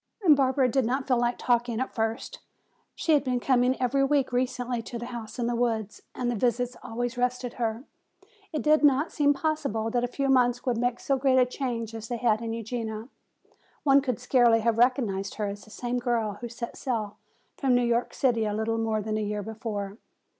Barbara 0.29 0.67
did 0.67 0.83
not 0.83 1.07
feel 1.07 1.19
like 1.19 1.35
talking 1.37 1.79
at 1.79 1.93
first. 1.93 2.39
She 2.95 3.13
had 3.13 3.23
been 3.23 3.39
coming 3.39 3.79
every 3.79 4.03
week 4.03 4.31
recently 4.31 4.81
to 4.81 4.97
the 4.97 5.05
house 5.05 5.37
in 5.37 5.45
the 5.45 5.55
woods 5.55 6.01
and 6.15 6.31
the 6.31 6.35
visits 6.35 6.75
always 6.81 7.19
rested 7.19 7.53
her. 7.61 7.83
It 8.51 8.63
did 8.63 8.83
not 8.83 9.11
seem 9.11 9.31
possible 9.35 9.91
that 9.91 10.03
a 10.03 10.07
few 10.07 10.27
months 10.27 10.59
could 10.59 10.79
make 10.79 10.99
so 10.99 11.17
great 11.19 11.37
a 11.37 11.45
change 11.45 11.93
as 11.93 12.07
they 12.07 12.17
had 12.17 12.41
in 12.41 12.51
Eugenia. 12.51 13.09
One 13.83 14.01
could 14.01 14.19
scarcely 14.19 14.61
have 14.61 14.79
recognized 14.79 15.35
her 15.35 15.45
as 15.45 15.65
the 15.65 15.69
same 15.69 15.99
girl 15.99 16.39
who 16.41 16.49
set 16.49 16.75
sail 16.77 17.17
from 17.55 17.75
New 17.75 17.85
York 17.85 18.15
City 18.15 18.45
a 18.45 18.55
little 18.55 18.79
more 18.79 19.03
than 19.03 19.19
a 19.19 19.21
year 19.21 19.43
before. 19.43 19.99